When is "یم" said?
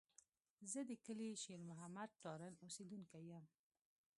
3.29-3.45